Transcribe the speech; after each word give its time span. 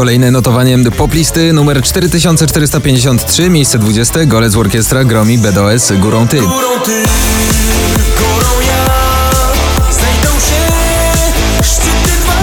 Kolejne 0.00 0.30
notowanie 0.30 0.78
poplisty 0.78 1.52
numer 1.52 1.82
4453, 1.82 3.50
miejsce 3.50 3.78
20, 3.78 4.26
Golec 4.26 4.56
Orkiestra 4.56 5.04
Gromi 5.04 5.38
BDOS 5.38 5.92
Górą 5.92 6.28
Ty. 6.28 6.40
Górą 6.40 6.80
ty, 6.84 7.02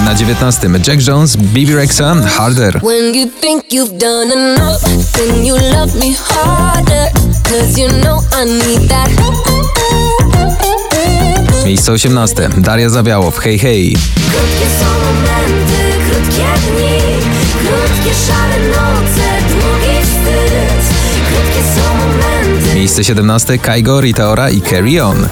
Na 0.05 0.13
19 0.13 0.69
Jack 0.87 1.07
Jones, 1.07 1.35
Bibi 1.35 1.75
Rexa, 1.75 2.15
Harder. 2.15 2.79
You 2.83 3.31
enough, 5.55 6.03
you 6.03 6.15
harder. 6.15 7.11
Know. 8.01 8.23
Miejsce 11.65 11.91
18 11.91 12.49
Daria 12.57 12.89
Zawiałow, 12.89 13.39
Hej 13.39 13.59
Hej. 13.59 13.97
Miejsce 22.73 23.03
17 23.03 23.57
Kaigo, 23.57 24.01
Rita 24.01 24.29
Ora 24.29 24.49
i 24.49 24.61
Carry 24.61 24.99
On. 24.99 25.27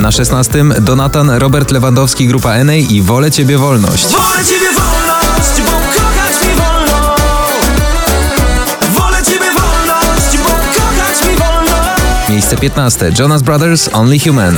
Na 0.00 0.12
16 0.12 0.64
Donatan, 0.80 1.30
Robert 1.30 1.70
Lewandowski, 1.70 2.26
Grupa 2.26 2.64
NA 2.64 2.74
i 2.74 3.02
Wolę 3.02 3.30
Ciebie 3.30 3.58
Wolność. 3.58 4.06
Wolę 4.06 4.44
ciebie 4.44 4.66
wolność, 4.66 4.87
15 12.60 13.12
Jonas 13.18 13.42
Brothers, 13.42 13.88
Only 13.92 14.18
Human. 14.18 14.56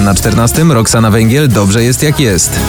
Na 0.00 0.14
14 0.14 0.64
Roxana 0.64 1.10
Węgiel, 1.10 1.48
Dobrze 1.48 1.84
jest 1.84 2.02
jak 2.02 2.20
jest. 2.20 2.60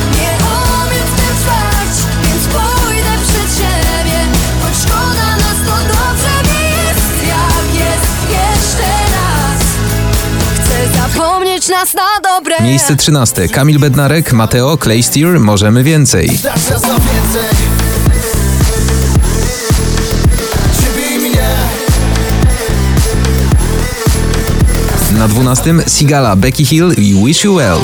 Nas 11.67 11.93
na 11.93 12.19
dobre. 12.23 12.55
Miejsce 12.61 12.95
13 12.95 13.47
Kamil 13.47 13.79
Bednarek, 13.79 14.33
Mateo, 14.33 14.77
Claysteer, 14.77 15.39
Możemy 15.39 15.83
Więcej. 15.83 16.27
Na 16.27 16.53
więcej 16.53 17.63
Na 25.17 25.27
12 25.27 25.73
Sigala, 25.87 26.35
Becky 26.35 26.65
Hill 26.65 26.93
i 26.97 27.25
Wish 27.25 27.43
You 27.43 27.55
Well. 27.55 27.77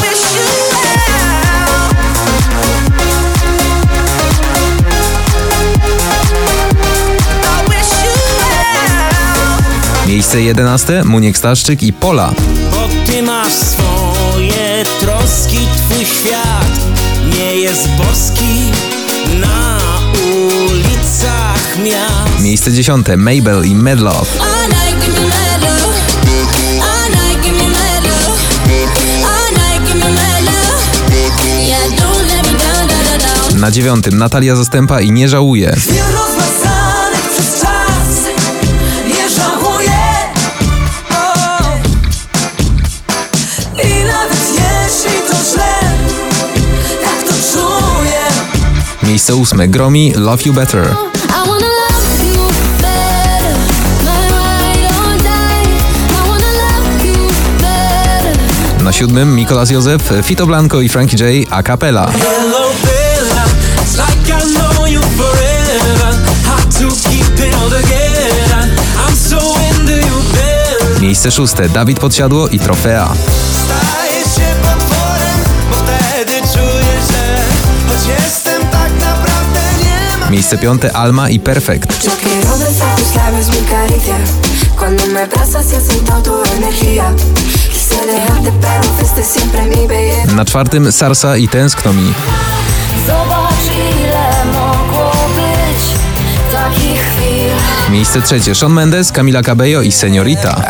Miejsce 10.07 10.41
11 10.41 11.03
Muniek 11.03 11.37
Staszczyk 11.37 11.83
i 11.83 11.93
Pola. 11.93 12.33
Ty 13.05 13.21
masz 13.21 13.53
swoje 13.53 14.83
troski, 14.99 15.59
twój 15.77 16.05
świat 16.05 16.79
nie 17.37 17.55
jest 17.55 17.89
boski 17.89 18.71
na 19.39 19.79
ulicach 20.35 21.77
miast. 21.83 22.43
Miejsce 22.43 22.71
10 22.71 23.07
Mabel 23.17 23.65
i 23.65 23.75
Medlove. 23.75 24.39
All 24.41 24.67
night, 24.69 25.05
give 25.05 25.21
me 25.21 25.27
mad 25.27 25.61
love. 25.61 25.99
All 26.81 26.99
Miejsce 49.09 49.35
ósme 49.35 49.67
Gromi, 49.67 50.13
Love 50.15 50.43
You 50.45 50.53
Better. 50.53 50.95
Na 58.83 58.91
siódmym 58.93 59.35
Mikolas 59.35 59.69
Józef, 59.69 60.01
Fito 60.23 60.45
Blanco 60.45 60.81
i 60.81 60.89
Frankie 60.89 61.17
J. 61.17 61.47
A 61.49 61.77
Bella. 61.77 62.11
Miejsce 71.01 71.31
szóste 71.31 71.69
Dawid 71.69 71.99
Podsiadło 71.99 72.47
i 72.47 72.59
Trofea. 72.59 73.13
Staję 73.51 74.21
się 74.23 74.55
potworem, 74.61 75.39
bo 75.71 75.75
wtedy 75.75 76.33
czuję, 76.53 77.01
że 77.11 77.35
choć 77.87 78.07
jestem 78.07 78.48
Miejsce 80.29 80.57
piąte 80.57 80.95
Alma 80.95 81.29
i 81.29 81.39
belleza. 81.39 81.87
Na 90.35 90.45
czwartym 90.45 90.91
Sarsa 90.91 91.37
i 91.37 91.47
Tęskno 91.47 91.93
mi. 91.93 92.13
Miejsce 97.89 98.21
trzecie 98.21 98.55
Shawn 98.55 98.73
Mendes, 98.73 99.11
Camila 99.11 99.43
Cabello 99.43 99.81
i 99.81 99.91
Seniorita. 99.91 100.61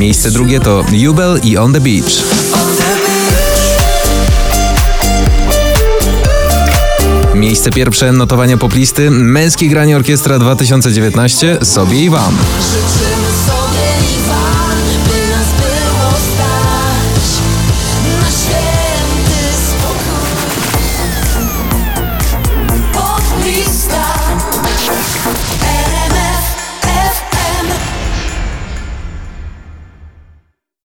Miejsce 0.00 0.30
drugie 0.30 0.60
to 0.60 0.84
Jubel 0.92 1.40
i 1.44 1.56
On 1.56 1.72
the 1.72 1.80
Beach. 1.80 2.22
Miejsce 7.34 7.70
pierwsze 7.70 8.12
notowania 8.12 8.56
poplisty 8.56 9.10
Męskie 9.10 9.68
granie 9.68 9.96
orkiestra 9.96 10.38
2019 10.38 11.58
sobie 11.64 12.04
i 12.04 12.10
wam. 12.10 12.36